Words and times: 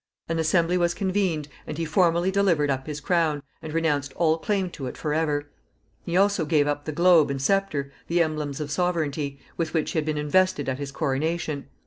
An 0.27 0.39
assembly 0.39 0.79
was 0.79 0.95
convened, 0.95 1.47
and 1.67 1.77
he 1.77 1.85
formally 1.85 2.31
delivered 2.31 2.71
up 2.71 2.87
his 2.87 2.99
crown, 2.99 3.43
and 3.61 3.71
renounced 3.71 4.13
all 4.13 4.39
claim 4.39 4.71
to 4.71 4.87
it 4.87 4.97
forever. 4.97 5.51
He 6.03 6.17
also 6.17 6.43
gave 6.43 6.65
up 6.65 6.85
the 6.85 6.91
globe 6.91 7.29
and 7.29 7.39
sceptre, 7.39 7.91
the 8.07 8.23
emblems 8.23 8.59
of 8.59 8.71
sovereignty, 8.71 9.39
with 9.57 9.75
which 9.75 9.91
he 9.91 9.99
had 9.99 10.05
been 10.05 10.17
invested 10.17 10.67
at 10.67 10.79
his 10.79 10.91
coronation. 10.91 11.67